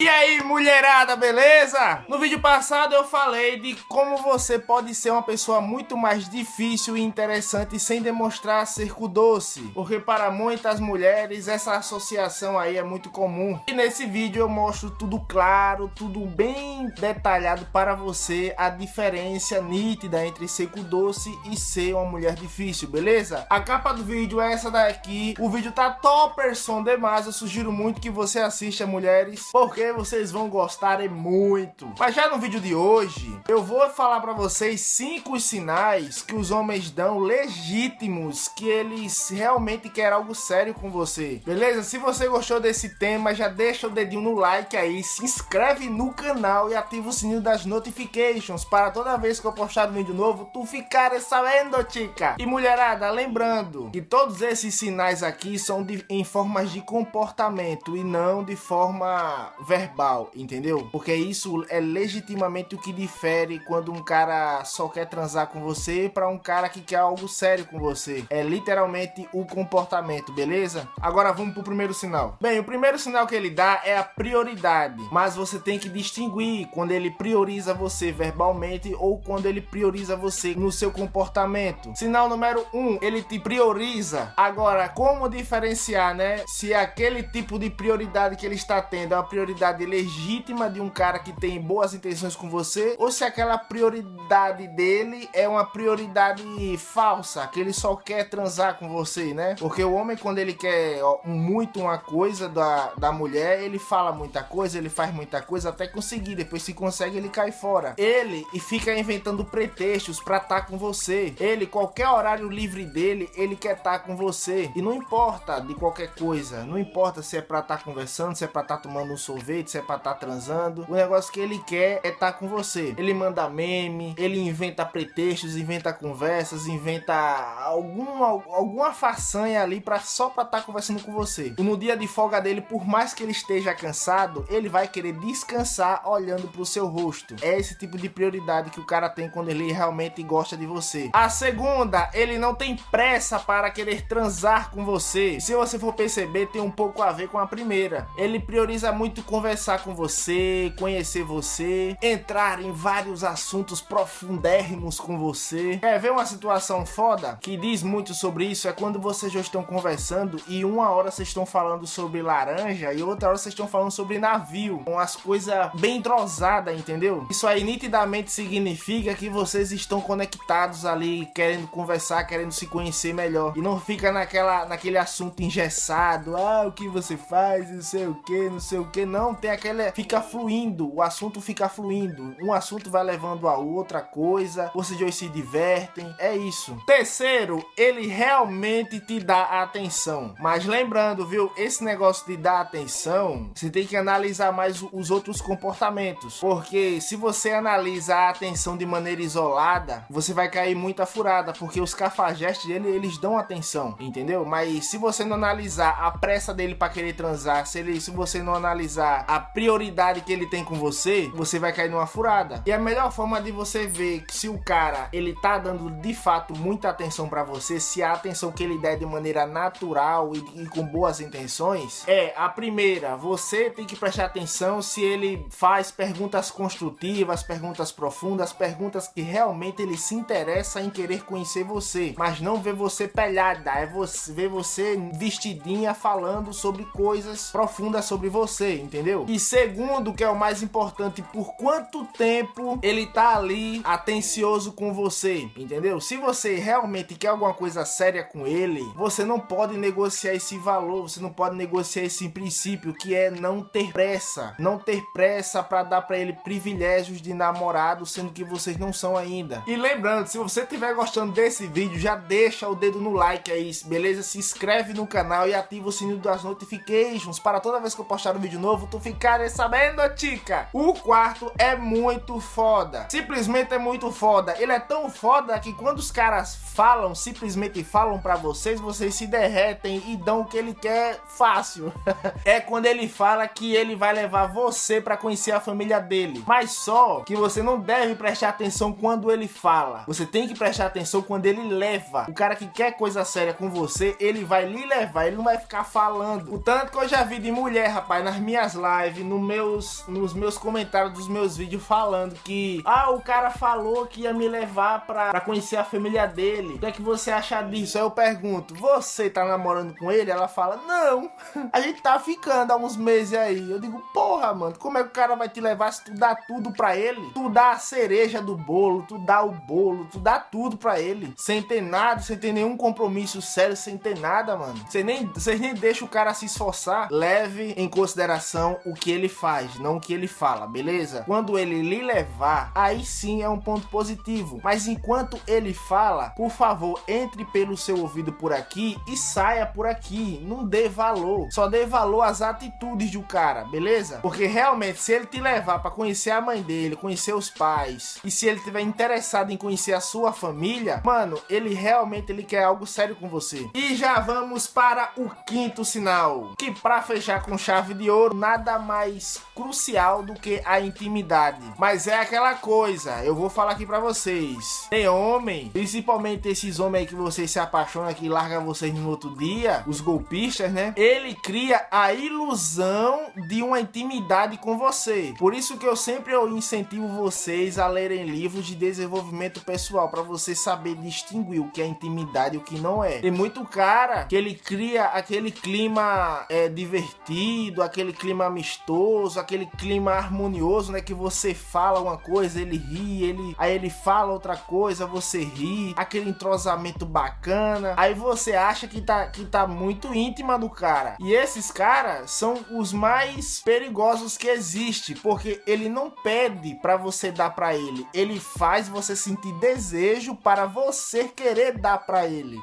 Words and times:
E 0.00 0.08
aí, 0.08 0.40
mulherada, 0.44 1.16
beleza? 1.16 2.04
No 2.06 2.20
vídeo 2.20 2.38
passado 2.38 2.94
eu 2.94 3.02
falei 3.02 3.58
de 3.58 3.74
como 3.88 4.18
você 4.18 4.56
pode 4.56 4.94
ser 4.94 5.10
uma 5.10 5.24
pessoa 5.24 5.60
muito 5.60 5.96
mais 5.96 6.28
difícil 6.28 6.96
e 6.96 7.00
interessante 7.00 7.80
sem 7.80 8.00
demonstrar 8.00 8.64
cerco 8.64 9.08
doce. 9.08 9.60
Porque 9.74 9.98
para 9.98 10.30
muitas 10.30 10.78
mulheres 10.78 11.48
essa 11.48 11.74
associação 11.74 12.56
aí 12.56 12.76
é 12.76 12.82
muito 12.84 13.10
comum. 13.10 13.58
E 13.66 13.72
nesse 13.72 14.06
vídeo 14.06 14.38
eu 14.38 14.48
mostro 14.48 14.88
tudo 14.88 15.18
claro, 15.28 15.90
tudo 15.92 16.20
bem 16.20 16.86
detalhado 17.00 17.66
para 17.72 17.96
você, 17.96 18.54
a 18.56 18.68
diferença 18.70 19.60
nítida 19.60 20.24
entre 20.24 20.46
seco 20.46 20.78
doce 20.78 21.36
e 21.50 21.56
ser 21.56 21.94
uma 21.96 22.04
mulher 22.04 22.36
difícil, 22.36 22.88
beleza? 22.88 23.48
A 23.50 23.58
capa 23.58 23.92
do 23.92 24.04
vídeo 24.04 24.40
é 24.40 24.52
essa 24.52 24.70
daqui. 24.70 25.34
O 25.40 25.50
vídeo 25.50 25.72
tá 25.72 25.90
topperson 25.90 26.84
demais, 26.84 27.26
eu 27.26 27.32
sugiro 27.32 27.72
muito 27.72 28.00
que 28.00 28.10
você 28.10 28.38
assista, 28.38 28.86
mulheres, 28.86 29.48
porque 29.50 29.87
vocês 29.92 30.30
vão 30.30 30.48
gostar 30.48 30.98
muito. 31.08 31.92
Mas 31.98 32.14
já 32.14 32.28
no 32.28 32.38
vídeo 32.38 32.60
de 32.60 32.74
hoje, 32.74 33.38
eu 33.48 33.62
vou 33.62 33.88
falar 33.90 34.20
para 34.20 34.32
vocês 34.32 34.80
cinco 34.80 35.38
sinais 35.38 36.22
que 36.22 36.34
os 36.34 36.50
homens 36.50 36.90
dão 36.90 37.18
legítimos 37.18 38.48
que 38.48 38.68
eles 38.68 39.28
realmente 39.28 39.88
querem 39.88 40.14
algo 40.14 40.34
sério 40.34 40.74
com 40.74 40.90
você. 40.90 41.40
Beleza? 41.44 41.82
Se 41.82 41.98
você 41.98 42.28
gostou 42.28 42.60
desse 42.60 42.98
tema, 42.98 43.34
já 43.34 43.48
deixa 43.48 43.86
o 43.86 43.90
dedinho 43.90 44.22
no 44.22 44.34
like 44.34 44.76
aí, 44.76 45.02
se 45.02 45.24
inscreve 45.24 45.88
no 45.88 46.12
canal 46.12 46.70
e 46.70 46.74
ativa 46.74 47.08
o 47.08 47.12
sininho 47.12 47.40
das 47.40 47.64
notifications 47.64 48.64
para 48.64 48.90
toda 48.90 49.16
vez 49.16 49.38
que 49.38 49.46
eu 49.46 49.52
postar 49.52 49.88
um 49.88 49.92
vídeo 49.92 50.14
novo, 50.14 50.50
tu 50.52 50.64
ficar 50.64 51.18
sabendo, 51.20 51.76
chica. 51.90 52.36
E 52.38 52.46
mulherada, 52.46 53.10
lembrando 53.10 53.90
que 53.92 54.02
todos 54.02 54.42
esses 54.42 54.74
sinais 54.74 55.22
aqui 55.22 55.58
são 55.58 55.82
de, 55.82 56.04
em 56.08 56.24
formas 56.24 56.70
de 56.70 56.80
comportamento 56.80 57.96
e 57.96 58.02
não 58.02 58.44
de 58.44 58.56
forma 58.56 59.52
verbal 59.60 59.77
verbal, 59.78 60.30
entendeu? 60.34 60.88
Porque 60.90 61.14
isso 61.14 61.64
é 61.68 61.78
legitimamente 61.78 62.74
o 62.74 62.78
que 62.78 62.92
difere 62.92 63.60
quando 63.60 63.92
um 63.92 64.02
cara 64.02 64.64
só 64.64 64.88
quer 64.88 65.06
transar 65.06 65.48
com 65.48 65.60
você 65.60 66.10
para 66.12 66.28
um 66.28 66.38
cara 66.38 66.68
que 66.68 66.80
quer 66.80 66.96
algo 66.96 67.28
sério 67.28 67.64
com 67.66 67.78
você. 67.78 68.24
É 68.30 68.42
literalmente 68.42 69.28
o 69.32 69.44
comportamento, 69.44 70.32
beleza? 70.32 70.88
Agora 71.00 71.32
vamos 71.32 71.54
pro 71.54 71.62
primeiro 71.62 71.94
sinal. 71.94 72.36
Bem, 72.40 72.58
o 72.58 72.64
primeiro 72.64 72.98
sinal 72.98 73.26
que 73.26 73.34
ele 73.34 73.50
dá 73.50 73.80
é 73.84 73.96
a 73.96 74.02
prioridade, 74.02 75.02
mas 75.12 75.36
você 75.36 75.58
tem 75.58 75.78
que 75.78 75.88
distinguir 75.88 76.68
quando 76.68 76.90
ele 76.90 77.10
prioriza 77.10 77.72
você 77.72 78.10
verbalmente 78.10 78.94
ou 78.98 79.20
quando 79.20 79.46
ele 79.46 79.60
prioriza 79.60 80.16
você 80.16 80.54
no 80.54 80.72
seu 80.72 80.90
comportamento. 80.90 81.92
Sinal 81.94 82.28
número 82.28 82.66
um, 82.74 82.98
ele 83.00 83.22
te 83.22 83.38
prioriza. 83.38 84.32
Agora, 84.36 84.88
como 84.88 85.28
diferenciar, 85.28 86.14
né? 86.14 86.42
Se 86.46 86.74
aquele 86.74 87.22
tipo 87.22 87.58
de 87.58 87.70
prioridade 87.70 88.36
que 88.36 88.46
ele 88.46 88.54
está 88.54 88.80
tendo 88.82 89.14
é 89.14 89.16
uma 89.16 89.28
prioridade 89.28 89.67
prioridade 89.68 89.86
legítima 89.86 90.70
de 90.70 90.80
um 90.80 90.88
cara 90.88 91.18
que 91.18 91.32
tem 91.32 91.60
boas 91.60 91.94
intenções 91.94 92.34
com 92.34 92.48
você 92.48 92.96
ou 92.98 93.10
se 93.10 93.24
aquela 93.24 93.58
prioridade 93.58 94.66
dele 94.68 95.28
é 95.32 95.48
uma 95.48 95.64
prioridade 95.64 96.42
falsa, 96.78 97.46
que 97.48 97.60
ele 97.60 97.72
só 97.72 97.96
quer 97.96 98.28
transar 98.28 98.78
com 98.78 98.88
você, 98.88 99.34
né? 99.34 99.56
Porque 99.58 99.82
o 99.82 99.94
homem, 99.94 100.16
quando 100.16 100.38
ele 100.38 100.54
quer 100.54 101.00
muito 101.24 101.80
uma 101.80 101.98
coisa 101.98 102.48
da, 102.48 102.92
da 102.96 103.12
mulher, 103.12 103.62
ele 103.62 103.78
fala 103.78 104.12
muita 104.12 104.42
coisa, 104.42 104.78
ele 104.78 104.88
faz 104.88 105.12
muita 105.12 105.42
coisa 105.42 105.70
até 105.70 105.86
conseguir. 105.86 106.34
Depois, 106.34 106.62
se 106.62 106.72
consegue, 106.72 107.16
ele 107.16 107.28
cai 107.28 107.52
fora. 107.52 107.94
Ele 107.98 108.46
e 108.52 108.60
fica 108.60 108.96
inventando 108.96 109.44
pretextos 109.44 110.20
pra 110.20 110.36
estar 110.38 110.60
tá 110.60 110.66
com 110.66 110.78
você. 110.78 111.34
Ele, 111.38 111.66
qualquer 111.66 112.08
horário 112.08 112.48
livre 112.48 112.84
dele, 112.84 113.28
ele 113.34 113.56
quer 113.56 113.76
estar 113.76 113.98
tá 113.98 113.98
com 113.98 114.16
você. 114.16 114.70
E 114.74 114.82
não 114.82 114.94
importa 114.94 115.60
de 115.60 115.74
qualquer 115.74 116.14
coisa, 116.14 116.64
não 116.64 116.78
importa 116.78 117.22
se 117.22 117.36
é 117.36 117.42
pra 117.42 117.60
estar 117.60 117.78
tá 117.78 117.84
conversando, 117.84 118.36
se 118.36 118.44
é 118.44 118.46
pra 118.46 118.62
estar 118.62 118.78
tomando 118.78 119.12
um 119.12 119.16
sorvete 119.16 119.57
jeito, 119.58 119.70
se 119.70 119.78
é 119.78 119.82
pra 119.82 119.96
estar 119.96 120.14
tá 120.14 120.18
transando. 120.18 120.86
O 120.88 120.94
negócio 120.94 121.32
que 121.32 121.40
ele 121.40 121.58
quer 121.58 122.00
é 122.02 122.08
estar 122.08 122.32
tá 122.32 122.38
com 122.38 122.48
você. 122.48 122.94
Ele 122.96 123.12
manda 123.12 123.48
meme, 123.48 124.14
ele 124.16 124.40
inventa 124.40 124.84
pretextos, 124.84 125.56
inventa 125.56 125.92
conversas, 125.92 126.66
inventa 126.66 127.14
algum, 127.14 128.22
alguma 128.22 128.92
façanha 128.92 129.62
ali 129.62 129.80
pra, 129.80 130.00
só 130.00 130.30
pra 130.30 130.44
estar 130.44 130.58
tá 130.58 130.64
conversando 130.64 131.02
com 131.02 131.12
você. 131.12 131.54
E 131.58 131.62
no 131.62 131.76
dia 131.76 131.96
de 131.96 132.06
folga 132.06 132.40
dele, 132.40 132.60
por 132.60 132.86
mais 132.86 133.12
que 133.12 133.22
ele 133.22 133.32
esteja 133.32 133.74
cansado, 133.74 134.44
ele 134.48 134.68
vai 134.68 134.86
querer 134.88 135.12
descansar 135.14 136.08
olhando 136.08 136.48
pro 136.48 136.64
seu 136.64 136.86
rosto. 136.86 137.34
É 137.42 137.58
esse 137.58 137.76
tipo 137.76 137.98
de 137.98 138.08
prioridade 138.08 138.70
que 138.70 138.80
o 138.80 138.86
cara 138.86 139.08
tem 139.08 139.28
quando 139.28 139.50
ele 139.50 139.72
realmente 139.72 140.22
gosta 140.22 140.56
de 140.56 140.66
você. 140.66 141.10
A 141.12 141.28
segunda, 141.28 142.10
ele 142.14 142.38
não 142.38 142.54
tem 142.54 142.76
pressa 142.90 143.38
para 143.38 143.70
querer 143.70 144.06
transar 144.06 144.70
com 144.70 144.84
você. 144.84 145.40
Se 145.40 145.54
você 145.54 145.78
for 145.78 145.92
perceber, 145.92 146.46
tem 146.46 146.60
um 146.60 146.70
pouco 146.70 147.02
a 147.02 147.12
ver 147.12 147.28
com 147.28 147.38
a 147.38 147.46
primeira. 147.46 148.06
Ele 148.16 148.38
prioriza 148.38 148.92
muito 148.92 149.22
conversar 149.22 149.47
conversar 149.48 149.82
com 149.82 149.94
você, 149.94 150.70
conhecer 150.78 151.24
você, 151.24 151.96
entrar 152.02 152.60
em 152.60 152.70
vários 152.70 153.24
assuntos 153.24 153.80
profundérrimos 153.80 155.00
com 155.00 155.18
você. 155.18 155.78
Quer 155.78 155.98
ver 155.98 156.12
uma 156.12 156.26
situação 156.26 156.84
foda 156.84 157.38
que 157.40 157.56
diz 157.56 157.82
muito 157.82 158.12
sobre 158.12 158.44
isso? 158.44 158.68
É 158.68 158.72
quando 158.74 159.00
vocês 159.00 159.32
já 159.32 159.40
estão 159.40 159.62
conversando 159.62 160.38
e 160.46 160.66
uma 160.66 160.90
hora 160.90 161.10
vocês 161.10 161.28
estão 161.28 161.46
falando 161.46 161.86
sobre 161.86 162.20
laranja 162.20 162.92
e 162.92 163.02
outra 163.02 163.30
hora 163.30 163.38
vocês 163.38 163.54
estão 163.54 163.66
falando 163.66 163.90
sobre 163.90 164.18
navio. 164.18 164.82
Umas 164.86 165.16
coisas 165.16 165.70
bem 165.80 165.96
entrosadas, 165.96 166.78
entendeu? 166.78 167.26
Isso 167.30 167.46
aí 167.46 167.64
nitidamente 167.64 168.30
significa 168.30 169.14
que 169.14 169.30
vocês 169.30 169.72
estão 169.72 169.98
conectados 169.98 170.84
ali, 170.84 171.24
querendo 171.34 171.66
conversar, 171.68 172.24
querendo 172.24 172.52
se 172.52 172.66
conhecer 172.66 173.14
melhor. 173.14 173.54
E 173.56 173.62
não 173.62 173.80
fica 173.80 174.12
naquela, 174.12 174.66
naquele 174.66 174.98
assunto 174.98 175.42
engessado. 175.42 176.36
Ah, 176.36 176.66
o 176.66 176.72
que 176.72 176.86
você 176.86 177.16
faz, 177.16 177.70
não 177.70 177.80
sei 177.80 178.06
o 178.06 178.14
que, 178.14 178.50
não 178.50 178.60
sei 178.60 178.78
o 178.78 178.84
que. 178.84 179.06
Não, 179.06 179.27
tem 179.34 179.50
aquela. 179.50 179.92
Fica 179.92 180.20
fluindo, 180.20 180.94
o 180.94 181.02
assunto 181.02 181.40
fica 181.40 181.68
fluindo. 181.68 182.34
Um 182.40 182.52
assunto 182.52 182.90
vai 182.90 183.02
levando 183.02 183.48
a 183.48 183.56
outra 183.56 184.00
coisa, 184.00 184.70
vocês 184.74 184.98
dois 184.98 185.14
se 185.14 185.28
divertem. 185.28 186.14
É 186.18 186.36
isso. 186.36 186.76
Terceiro, 186.86 187.64
ele 187.76 188.06
realmente 188.06 189.00
te 189.00 189.20
dá 189.20 189.62
atenção. 189.62 190.34
Mas 190.40 190.64
lembrando, 190.64 191.26
viu? 191.26 191.52
Esse 191.56 191.82
negócio 191.82 192.26
de 192.26 192.36
dar 192.36 192.60
atenção, 192.60 193.50
você 193.54 193.70
tem 193.70 193.86
que 193.86 193.96
analisar 193.96 194.52
mais 194.52 194.82
os 194.92 195.10
outros 195.10 195.40
comportamentos. 195.40 196.38
Porque 196.38 197.00
se 197.00 197.16
você 197.16 197.52
analisa 197.52 198.14
a 198.14 198.30
atenção 198.30 198.76
de 198.76 198.86
maneira 198.86 199.22
isolada, 199.22 200.04
você 200.10 200.32
vai 200.32 200.50
cair 200.50 200.74
muita 200.74 201.06
furada. 201.06 201.52
Porque 201.52 201.80
os 201.80 201.94
cafajestes 201.94 202.66
dele, 202.66 202.88
eles 202.88 203.18
dão 203.18 203.38
atenção, 203.38 203.96
entendeu? 203.98 204.44
Mas 204.44 204.86
se 204.86 204.96
você 204.96 205.24
não 205.24 205.36
analisar 205.36 205.98
a 206.00 206.10
pressa 206.10 206.54
dele 206.54 206.74
para 206.74 206.92
querer 206.92 207.14
transar, 207.14 207.66
se, 207.66 207.78
ele, 207.78 208.00
se 208.00 208.10
você 208.10 208.42
não 208.42 208.54
analisar 208.54 209.17
a 209.26 209.40
prioridade 209.40 210.20
que 210.20 210.32
ele 210.32 210.46
tem 210.46 210.64
com 210.64 210.76
você, 210.76 211.30
você 211.34 211.58
vai 211.58 211.72
cair 211.72 211.90
numa 211.90 212.06
furada. 212.06 212.62
E 212.66 212.72
a 212.72 212.78
melhor 212.78 213.10
forma 213.12 213.40
de 213.40 213.50
você 213.50 213.86
ver 213.86 214.24
se 214.30 214.48
o 214.48 214.58
cara 214.58 215.08
ele 215.12 215.34
tá 215.40 215.58
dando 215.58 215.90
de 215.90 216.14
fato 216.14 216.54
muita 216.56 216.88
atenção 216.88 217.28
para 217.28 217.42
você, 217.42 217.80
se 217.80 218.02
a 218.02 218.12
atenção 218.12 218.52
que 218.52 218.62
ele 218.62 218.78
der 218.78 218.98
de 218.98 219.06
maneira 219.06 219.46
natural 219.46 220.32
e, 220.34 220.62
e, 220.62 220.66
com 220.66 220.82
boas 220.84 221.20
intenções, 221.20 222.04
é 222.06 222.32
a 222.36 222.48
primeira, 222.48 223.16
você 223.16 223.70
tem 223.70 223.84
que 223.84 223.96
prestar 223.96 224.26
atenção 224.26 224.82
se 224.82 225.02
ele 225.02 225.46
faz 225.50 225.90
perguntas 225.90 226.50
construtivas, 226.50 227.42
perguntas 227.42 227.92
profundas, 227.92 228.52
perguntas 228.52 229.08
que 229.08 229.22
realmente 229.22 229.82
ele 229.82 229.96
se 229.96 230.14
interessa 230.14 230.80
em 230.80 230.90
querer 230.90 231.24
conhecer 231.24 231.64
você, 231.64 232.14
mas 232.16 232.40
não 232.40 232.60
ver 232.60 232.74
você 232.74 233.08
pelhada, 233.08 233.72
é 233.72 233.86
você 233.86 234.32
ver 234.32 234.48
você 234.48 234.96
vestidinha 235.14 235.94
falando 235.94 236.52
sobre 236.52 236.84
coisas 236.84 237.50
profundas 237.50 238.04
sobre 238.04 238.28
você, 238.28 238.76
entendeu? 238.76 239.07
Entendeu? 239.08 239.24
E 239.28 239.38
segundo, 239.38 240.12
que 240.12 240.22
é 240.22 240.28
o 240.28 240.38
mais 240.38 240.62
importante, 240.62 241.22
por 241.22 241.54
quanto 241.56 242.04
tempo 242.04 242.78
ele 242.82 243.06
tá 243.06 243.36
ali 243.36 243.80
atencioso 243.84 244.72
com 244.72 244.92
você, 244.92 245.48
entendeu? 245.56 246.00
Se 246.00 246.16
você 246.16 246.56
realmente 246.56 247.14
quer 247.14 247.28
alguma 247.28 247.54
coisa 247.54 247.84
séria 247.84 248.22
com 248.22 248.46
ele, 248.46 248.82
você 248.94 249.24
não 249.24 249.40
pode 249.40 249.76
negociar 249.76 250.34
esse 250.34 250.58
valor, 250.58 251.08
você 251.08 251.20
não 251.20 251.32
pode 251.32 251.56
negociar 251.56 252.02
esse 252.02 252.28
princípio 252.28 252.94
que 252.94 253.14
é 253.14 253.30
não 253.30 253.62
ter 253.62 253.92
pressa, 253.92 254.54
não 254.58 254.78
ter 254.78 255.02
pressa 255.12 255.62
para 255.62 255.82
dar 255.82 256.02
para 256.02 256.18
ele 256.18 256.32
privilégios 256.32 257.20
de 257.22 257.32
namorado, 257.32 258.04
sendo 258.04 258.32
que 258.32 258.44
vocês 258.44 258.76
não 258.76 258.92
são 258.92 259.16
ainda. 259.16 259.62
E 259.66 259.76
lembrando, 259.76 260.26
se 260.26 260.38
você 260.38 260.62
estiver 260.62 260.94
gostando 260.94 261.32
desse 261.32 261.66
vídeo, 261.66 261.98
já 261.98 262.14
deixa 262.14 262.68
o 262.68 262.74
dedo 262.74 263.00
no 263.00 263.12
like 263.12 263.50
aí, 263.50 263.70
beleza? 263.86 264.22
Se 264.22 264.38
inscreve 264.38 264.92
no 264.92 265.06
canal 265.06 265.48
e 265.48 265.54
ativa 265.54 265.88
o 265.88 265.92
sininho 265.92 266.18
das 266.18 266.42
notifications 266.42 267.38
para 267.38 267.60
toda 267.60 267.80
vez 267.80 267.94
que 267.94 268.00
eu 268.00 268.04
postar 268.04 268.36
um 268.36 268.40
vídeo 268.40 268.60
novo, 268.60 268.86
tu 268.86 268.97
ficarem 269.00 269.48
sabendo, 269.48 270.02
tica. 270.14 270.68
O 270.72 270.94
quarto 270.94 271.50
é 271.58 271.76
muito 271.76 272.40
foda. 272.40 273.06
Simplesmente 273.10 273.74
é 273.74 273.78
muito 273.78 274.10
foda. 274.10 274.54
Ele 274.58 274.72
é 274.72 274.80
tão 274.80 275.10
foda 275.10 275.58
que 275.58 275.72
quando 275.72 275.98
os 275.98 276.10
caras 276.10 276.56
falam, 276.74 277.14
simplesmente 277.14 277.82
falam 277.82 278.18
para 278.18 278.36
vocês, 278.36 278.80
vocês 278.80 279.14
se 279.14 279.26
derretem 279.26 280.02
e 280.06 280.16
dão 280.16 280.40
o 280.40 280.44
que 280.44 280.56
ele 280.56 280.74
quer 280.74 281.20
fácil. 281.26 281.92
é 282.44 282.60
quando 282.60 282.86
ele 282.86 283.08
fala 283.08 283.46
que 283.48 283.74
ele 283.74 283.96
vai 283.96 284.12
levar 284.12 284.46
você 284.46 285.00
para 285.00 285.16
conhecer 285.16 285.52
a 285.52 285.60
família 285.60 286.00
dele. 286.00 286.42
Mas 286.46 286.72
só 286.72 287.20
que 287.20 287.36
você 287.36 287.62
não 287.62 287.80
deve 287.80 288.14
prestar 288.14 288.50
atenção 288.50 288.92
quando 288.92 289.30
ele 289.30 289.48
fala. 289.48 290.04
Você 290.06 290.24
tem 290.24 290.46
que 290.46 290.54
prestar 290.56 290.86
atenção 290.86 291.22
quando 291.22 291.46
ele 291.46 291.62
leva. 291.62 292.26
O 292.28 292.34
cara 292.34 292.56
que 292.56 292.66
quer 292.66 292.92
coisa 292.92 293.24
séria 293.24 293.52
com 293.52 293.70
você, 293.70 294.16
ele 294.20 294.44
vai 294.44 294.66
lhe 294.66 294.86
levar, 294.86 295.26
ele 295.26 295.36
não 295.36 295.44
vai 295.44 295.58
ficar 295.58 295.84
falando. 295.84 296.52
O 296.52 296.58
tanto 296.58 296.92
que 296.92 296.98
eu 296.98 297.08
já 297.08 297.22
vi 297.24 297.38
de 297.38 297.50
mulher, 297.50 297.88
rapaz, 297.88 298.24
nas 298.24 298.36
minhas 298.36 298.74
lives 298.74 298.87
lives, 298.88 299.24
no 299.24 299.38
meus, 299.38 300.04
nos 300.08 300.32
meus 300.34 300.56
comentários 300.56 301.12
dos 301.12 301.28
meus 301.28 301.56
vídeos 301.56 301.82
falando 301.82 302.34
que 302.44 302.82
ah, 302.84 303.10
o 303.10 303.20
cara 303.20 303.50
falou 303.50 304.06
que 304.06 304.22
ia 304.22 304.32
me 304.32 304.48
levar 304.48 305.06
pra, 305.06 305.30
pra 305.30 305.40
conhecer 305.40 305.76
a 305.76 305.84
família 305.84 306.26
dele. 306.26 306.74
O 306.74 306.78
que 306.78 306.86
é 306.86 306.92
que 306.92 307.02
você 307.02 307.30
acha 307.30 307.60
disso? 307.62 307.98
Aí 307.98 308.04
eu 308.04 308.10
pergunto, 308.10 308.74
você 308.74 309.28
tá 309.28 309.44
namorando 309.44 309.94
com 309.96 310.10
ele? 310.10 310.30
Ela 310.30 310.48
fala, 310.48 310.76
não, 310.86 311.30
a 311.72 311.80
gente 311.80 312.02
tá 312.02 312.18
ficando 312.18 312.72
há 312.72 312.76
uns 312.76 312.96
meses 312.96 313.34
aí. 313.34 313.70
Eu 313.70 313.78
digo, 313.78 314.00
porra, 314.12 314.52
mano, 314.54 314.78
como 314.78 314.98
é 314.98 315.02
que 315.02 315.08
o 315.08 315.12
cara 315.12 315.34
vai 315.34 315.48
te 315.48 315.60
levar 315.60 315.92
se 315.92 316.04
tu 316.04 316.14
dá 316.14 316.34
tudo 316.34 316.72
pra 316.72 316.96
ele? 316.96 317.30
Tu 317.32 317.48
dá 317.50 317.72
a 317.72 317.78
cereja 317.78 318.40
do 318.40 318.56
bolo, 318.56 319.04
tu 319.06 319.18
dá 319.18 319.42
o 319.42 319.50
bolo, 319.50 320.06
tu 320.10 320.18
dá 320.18 320.38
tudo 320.38 320.76
pra 320.76 321.00
ele. 321.00 321.32
Sem 321.36 321.62
ter 321.62 321.80
nada, 321.80 322.20
sem 322.20 322.36
ter 322.36 322.52
nenhum 322.52 322.76
compromisso 322.76 323.40
sério, 323.42 323.76
sem 323.76 323.96
ter 323.96 324.18
nada, 324.18 324.56
mano. 324.56 324.78
Você 324.88 325.02
nem, 325.02 325.26
você 325.26 325.56
nem 325.56 325.74
deixa 325.74 326.04
o 326.04 326.08
cara 326.08 326.34
se 326.34 326.46
esforçar. 326.46 327.08
Leve 327.10 327.74
em 327.76 327.88
consideração 327.88 328.77
o 328.84 328.94
que 328.94 329.10
ele 329.10 329.28
faz, 329.28 329.78
não 329.78 329.96
o 329.96 330.00
que 330.00 330.12
ele 330.12 330.28
fala, 330.28 330.66
beleza? 330.66 331.22
Quando 331.26 331.58
ele 331.58 331.82
lhe 331.82 332.02
levar, 332.02 332.70
aí 332.74 333.04
sim 333.04 333.42
é 333.42 333.48
um 333.48 333.60
ponto 333.60 333.86
positivo. 333.88 334.60
Mas 334.62 334.86
enquanto 334.86 335.38
ele 335.46 335.74
fala, 335.74 336.30
por 336.30 336.50
favor, 336.50 337.00
entre 337.06 337.44
pelo 337.46 337.76
seu 337.76 337.98
ouvido 338.00 338.32
por 338.32 338.52
aqui 338.52 338.96
e 339.06 339.16
saia 339.16 339.66
por 339.66 339.86
aqui. 339.86 340.40
Não 340.42 340.64
dê 340.64 340.88
valor. 340.88 341.48
Só 341.50 341.68
dê 341.68 341.86
valor 341.86 342.22
às 342.22 342.42
atitudes 342.42 343.10
do 343.10 343.22
cara, 343.22 343.64
beleza? 343.64 344.18
Porque 344.22 344.46
realmente, 344.46 345.00
se 345.00 345.12
ele 345.12 345.26
te 345.26 345.40
levar 345.40 345.80
para 345.80 345.90
conhecer 345.90 346.30
a 346.30 346.40
mãe 346.40 346.62
dele, 346.62 346.96
conhecer 346.96 347.34
os 347.34 347.50
pais, 347.50 348.18
e 348.24 348.30
se 348.30 348.46
ele 348.46 348.60
tiver 348.60 348.80
interessado 348.80 349.50
em 349.50 349.56
conhecer 349.56 349.92
a 349.92 350.00
sua 350.00 350.32
família, 350.32 351.00
mano, 351.04 351.40
ele 351.48 351.74
realmente 351.74 352.30
ele 352.30 352.42
quer 352.42 352.64
algo 352.64 352.86
sério 352.86 353.16
com 353.16 353.28
você. 353.28 353.68
E 353.74 353.94
já 353.94 354.20
vamos 354.20 354.66
para 354.66 355.12
o 355.16 355.30
quinto 355.46 355.84
sinal, 355.84 356.52
que 356.58 356.70
para 356.70 357.02
fechar 357.02 357.42
com 357.42 357.56
chave 357.56 357.94
de 357.94 358.10
ouro, 358.10 358.34
nada 358.34 358.67
mais 358.76 359.40
crucial 359.54 360.24
do 360.24 360.34
que 360.34 360.60
a 360.64 360.80
intimidade. 360.80 361.62
Mas 361.78 362.08
é 362.08 362.18
aquela 362.18 362.56
coisa, 362.56 363.24
eu 363.24 363.36
vou 363.36 363.48
falar 363.48 363.72
aqui 363.72 363.86
para 363.86 364.00
vocês. 364.00 364.88
Tem 364.90 365.06
homem, 365.06 365.70
principalmente 365.70 366.48
esses 366.48 366.80
homens 366.80 366.98
aí 366.98 367.06
que 367.06 367.14
vocês 367.14 367.50
se 367.50 367.60
apaixonam 367.60 368.12
que 368.12 368.28
larga 368.28 368.58
vocês 368.58 368.92
no 368.92 369.08
outro 369.08 369.36
dia, 369.36 369.84
os 369.86 370.00
golpistas, 370.00 370.72
né? 370.72 370.92
Ele 370.96 371.34
cria 371.34 371.86
a 371.90 372.12
ilusão 372.12 373.30
de 373.48 373.62
uma 373.62 373.80
intimidade 373.80 374.58
com 374.58 374.76
você. 374.76 375.34
Por 375.38 375.54
isso 375.54 375.78
que 375.78 375.86
eu 375.86 375.94
sempre 375.94 376.32
eu 376.32 376.48
incentivo 376.48 377.06
vocês 377.08 377.78
a 377.78 377.86
lerem 377.86 378.24
livros 378.24 378.66
de 378.66 378.74
desenvolvimento 378.74 379.60
pessoal 379.60 380.08
para 380.08 380.22
você 380.22 380.54
saber 380.54 380.96
distinguir 380.96 381.60
o 381.60 381.70
que 381.70 381.80
é 381.80 381.86
intimidade 381.86 382.56
e 382.56 382.58
o 382.58 382.62
que 382.62 382.78
não 382.78 383.02
é. 383.02 383.18
Tem 383.18 383.30
muito 383.30 383.64
cara 383.64 384.24
que 384.24 384.34
ele 384.34 384.54
cria 384.54 385.04
aquele 385.04 385.50
clima 385.50 386.44
é, 386.48 386.68
divertido, 386.68 387.82
aquele 387.82 388.12
clima 388.12 388.50
amistoso, 388.58 389.38
aquele 389.38 389.66
clima 389.66 390.12
harmonioso, 390.12 390.92
né? 390.92 391.00
Que 391.00 391.14
você 391.14 391.54
fala 391.54 392.00
uma 392.00 392.18
coisa, 392.18 392.60
ele 392.60 392.76
ri, 392.76 393.22
ele 393.24 393.54
aí 393.56 393.74
ele 393.74 393.88
fala 393.88 394.32
outra 394.32 394.56
coisa, 394.56 395.06
você 395.06 395.42
ri, 395.42 395.94
aquele 395.96 396.30
entrosamento 396.30 397.06
bacana. 397.06 397.94
Aí 397.96 398.14
você 398.14 398.54
acha 398.54 398.88
que 398.88 399.00
tá, 399.00 399.26
que 399.28 399.44
tá 399.44 399.66
muito 399.66 400.12
íntima 400.12 400.58
do 400.58 400.68
cara. 400.68 401.16
E 401.20 401.32
esses 401.32 401.70
caras 401.70 402.30
são 402.32 402.64
os 402.72 402.92
mais 402.92 403.60
perigosos 403.60 404.36
que 404.36 404.48
existe, 404.48 405.14
porque 405.14 405.62
ele 405.66 405.88
não 405.88 406.10
pede 406.10 406.74
para 406.82 406.96
você 406.96 407.30
dar 407.30 407.50
para 407.50 407.74
ele, 407.74 408.06
ele 408.12 408.40
faz 408.40 408.88
você 408.88 409.14
sentir 409.14 409.52
desejo 409.54 410.34
para 410.34 410.66
você 410.66 411.24
querer 411.24 411.78
dar 411.78 411.98
para 411.98 412.26
ele. 412.26 412.58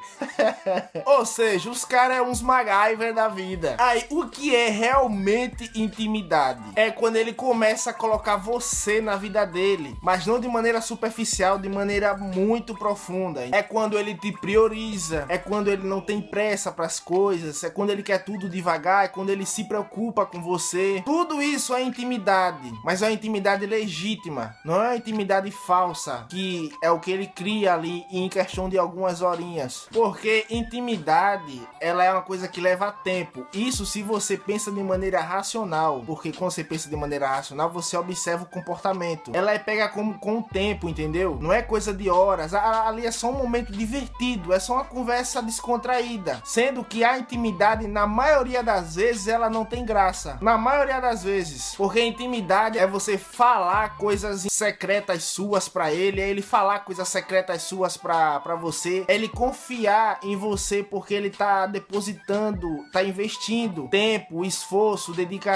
Ou 1.05 1.25
seja, 1.25 1.69
os 1.69 1.85
caras 1.85 2.17
é 2.17 2.21
uns 2.21 2.41
MacGyver 2.41 3.13
da 3.13 3.27
vida. 3.29 3.75
Aí, 3.79 4.05
o 4.09 4.27
que 4.27 4.55
é 4.55 4.69
realmente 4.69 5.69
intimidade? 5.75 6.63
É 6.75 6.91
quando 6.91 7.15
ele 7.15 7.33
começa 7.33 7.89
a 7.89 7.93
colocar 7.93 8.37
você 8.37 9.01
na 9.01 9.15
vida 9.15 9.45
dele, 9.45 9.97
mas 10.01 10.25
não 10.25 10.39
de 10.39 10.47
maneira 10.47 10.81
superficial, 10.81 11.57
de 11.57 11.69
maneira 11.69 12.15
muito 12.15 12.75
profunda. 12.75 13.45
É 13.51 13.61
quando 13.61 13.97
ele 13.97 14.15
te 14.15 14.31
prioriza, 14.31 15.25
é 15.29 15.37
quando 15.37 15.69
ele 15.69 15.87
não 15.87 16.01
tem 16.01 16.21
pressa 16.21 16.71
para 16.71 16.85
as 16.85 16.99
coisas, 16.99 17.63
é 17.63 17.69
quando 17.69 17.89
ele 17.89 18.03
quer 18.03 18.23
tudo 18.23 18.49
devagar, 18.49 19.05
é 19.05 19.07
quando 19.07 19.29
ele 19.29 19.45
se 19.45 19.63
preocupa 19.65 20.25
com 20.25 20.41
você. 20.41 21.01
Tudo 21.05 21.41
isso 21.41 21.73
é 21.73 21.81
intimidade, 21.83 22.71
mas 22.83 23.01
é 23.01 23.07
uma 23.07 23.13
intimidade 23.13 23.65
legítima, 23.65 24.55
não 24.63 24.81
é 24.83 24.89
uma 24.89 24.97
intimidade 24.97 25.51
falsa, 25.51 26.25
que 26.29 26.71
é 26.81 26.89
o 26.91 26.99
que 26.99 27.11
ele 27.11 27.27
cria 27.27 27.73
ali 27.73 28.05
em 28.11 28.29
questão 28.29 28.69
de 28.69 28.77
algumas 28.77 29.21
horinhas. 29.21 29.87
Porque 29.91 30.45
intimidade, 30.49 31.61
ela 31.79 32.03
é 32.03 32.11
uma 32.11 32.21
coisa 32.21 32.47
que 32.47 32.61
leva 32.61 32.91
tempo. 32.91 33.45
Isso 33.53 33.85
se 33.85 34.01
você 34.01 34.37
pensa 34.37 34.71
de 34.71 34.81
maneira 34.81 35.21
racional, 35.21 35.64
porque 36.05 36.31
quando 36.31 36.51
você 36.51 36.63
pensa 36.63 36.89
de 36.89 36.95
maneira 36.95 37.27
racional, 37.27 37.69
você 37.69 37.97
observa 37.97 38.43
o 38.43 38.47
comportamento. 38.47 39.31
Ela 39.33 39.53
é 39.53 39.59
pega 39.59 39.89
com, 39.89 40.13
com 40.13 40.39
o 40.39 40.43
tempo, 40.43 40.87
entendeu? 40.87 41.37
Não 41.41 41.51
é 41.51 41.61
coisa 41.61 41.93
de 41.93 42.09
horas. 42.09 42.53
Ali 42.53 43.05
é 43.05 43.11
só 43.11 43.29
um 43.29 43.37
momento 43.37 43.71
divertido, 43.71 44.53
é 44.53 44.59
só 44.59 44.73
uma 44.73 44.85
conversa 44.85 45.41
descontraída. 45.41 46.41
Sendo 46.43 46.83
que 46.83 47.03
a 47.03 47.17
intimidade, 47.17 47.87
na 47.87 48.05
maioria 48.05 48.63
das 48.63 48.95
vezes, 48.95 49.27
ela 49.27 49.49
não 49.49 49.65
tem 49.65 49.85
graça. 49.85 50.37
Na 50.41 50.57
maioria 50.57 50.99
das 50.99 51.23
vezes. 51.23 51.73
Porque 51.75 52.01
intimidade 52.01 52.77
é 52.77 52.85
você 52.85 53.17
falar 53.17 53.97
coisas 53.97 54.45
secretas 54.49 55.23
suas 55.23 55.67
para 55.67 55.91
ele, 55.91 56.21
é 56.21 56.29
ele 56.29 56.41
falar 56.41 56.79
coisas 56.79 57.07
secretas 57.07 57.63
suas 57.63 57.97
para 57.97 58.55
você, 58.55 59.05
é 59.07 59.15
ele 59.15 59.27
confiar 59.27 60.19
em 60.23 60.35
você 60.35 60.83
porque 60.83 61.13
ele 61.13 61.29
tá 61.29 61.65
depositando, 61.65 62.67
tá 62.91 63.03
investindo 63.03 63.87
tempo, 63.89 64.45
esforço, 64.45 65.13
dedicação, 65.13 65.54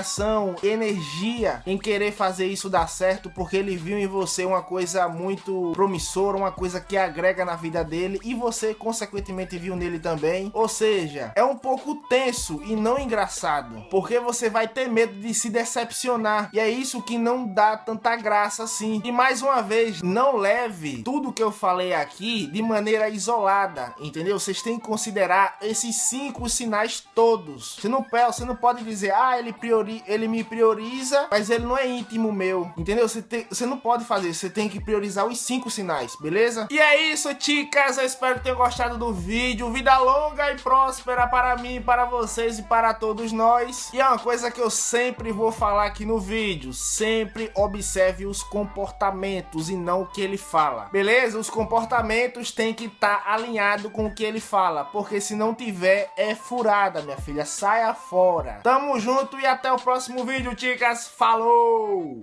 energia 0.64 1.62
em 1.66 1.78
querer 1.78 2.12
fazer 2.12 2.48
isso 2.48 2.70
dar 2.70 2.88
certo 2.88 3.30
porque 3.30 3.58
ele 3.58 3.76
viu 3.76 3.98
em 3.98 4.08
você 4.08 4.46
uma 4.46 4.62
coisa 4.62 5.08
muito 5.08 5.72
promissora, 5.74 6.38
uma 6.38 6.52
coisa 6.52 6.80
que 6.80 6.98
agrega 6.98 7.46
na 7.46 7.56
vida 7.56 7.84
dele 7.84 8.20
e 8.24 8.34
você 8.34 8.74
consequentemente 8.74 9.58
viu 9.58 9.76
nele 9.76 10.00
também. 10.00 10.52
Ou 10.54 10.68
seja, 10.68 11.32
é 11.36 11.44
um 11.44 11.56
pouco 11.56 11.96
tenso 12.08 12.62
e 12.64 12.76
não 12.76 13.00
engraçado, 13.00 13.86
porque 13.90 14.20
você 14.20 14.50
vai 14.50 14.68
ter 14.68 14.88
medo 14.88 15.14
de 15.20 15.34
se 15.34 15.50
decepcionar 15.50 16.50
e 16.54 16.60
é 16.60 16.70
isso 16.70 17.02
que 17.02 17.18
não 17.18 17.48
dá 17.48 17.78
tanta 17.78 18.16
graça 18.16 18.64
assim. 18.64 19.02
E 19.04 19.12
mais 19.12 19.42
uma 19.42 19.62
vez, 19.62 20.02
não 20.02 20.36
leve 20.38 21.04
tudo 21.04 21.34
que 21.34 21.44
eu 21.44 21.52
falei 21.52 21.94
aqui 21.94 22.48
de 22.48 22.62
maneira 22.62 23.10
isolada, 23.10 23.94
entendeu? 24.00 24.40
Vocês 24.40 24.62
têm 24.62 24.80
que 24.80 24.86
considerar 24.86 25.58
esses 25.62 25.96
cinco 25.96 26.50
sinais 26.50 27.04
todos. 27.14 27.78
Você 27.80 27.88
não, 27.88 28.06
você 28.28 28.46
não 28.46 28.56
pode 28.56 28.84
dizer, 28.84 29.14
ah, 29.14 29.38
ele, 29.38 29.54
priori, 29.90 30.04
ele 30.08 30.28
me 30.28 30.44
prioriza, 30.44 31.28
mas 31.32 31.50
ele 31.50 31.66
não 31.66 31.78
é 31.78 31.88
íntimo 31.88 32.32
meu, 32.32 32.72
entendeu? 32.78 33.08
Você, 33.08 33.22
tem, 33.22 33.46
você 33.50 33.66
não 33.66 33.78
pode 33.78 34.06
fazer, 34.06 34.34
você 34.34 34.50
tem 34.50 34.70
que 34.70 34.80
priorizar 34.80 35.26
os 35.26 35.40
cinco 35.40 35.70
sinais, 35.70 36.16
beleza? 36.20 36.68
E 36.70 36.80
é 36.80 37.12
isso, 37.12 37.30
chicas. 37.40 37.98
Eu 37.98 38.06
espero 38.06 38.36
que 38.36 38.44
tenham 38.44 38.58
gostado 38.58 38.98
do 38.98 39.14
vídeo. 39.14 39.72
Vida 39.72 39.98
longa 39.98 40.52
e 40.52 40.58
próspera 40.58 41.28
para 41.28 41.56
mim, 41.58 41.82
para 41.82 42.06
vocês 42.06 42.60
e 42.60 42.64
para 42.64 42.94
todos 42.94 43.32
nós. 43.32 43.92
E 43.94 44.00
é 44.00 44.08
uma 44.08 44.20
coisa 44.20 44.52
que 44.52 44.62
eu 44.62 44.70
sempre 44.70 45.32
vou 45.32 45.52
falar 45.52 45.86
aqui 45.86 46.06
no 46.06 46.20
vídeo: 46.20 46.74
sempre 46.74 47.52
observe 47.56 48.26
os 48.26 48.44
comportamentos 48.44 49.70
e 49.70 49.76
não 49.76 50.04
o 50.04 50.06
que 50.06 50.22
ele 50.22 50.38
fala, 50.38 50.90
beleza? 50.92 51.40
Os 51.40 51.50
comportamentos 51.50 52.52
têm 52.52 52.74
que 52.74 52.86
estar 52.86 53.24
tá 53.24 53.34
alinhado 53.34 53.90
com 53.90 54.06
o 54.06 54.14
que 54.14 54.24
ele 54.24 54.40
fala, 54.40 54.86
porque 54.86 55.20
se 55.20 55.36
não 55.36 55.54
tiver, 55.54 56.12
é 56.16 56.36
furada, 56.36 57.02
minha 57.02 57.18
filha. 57.18 57.46
Saia 57.46 57.94
fora. 57.94 58.60
Tamo 58.64 59.00
junto 59.00 59.40
e 59.40 59.46
até 59.46 59.72
o 59.72 59.79
próximo 59.82 60.24
vídeo, 60.24 60.56
chicas. 60.58 61.08
Falou! 61.08 62.18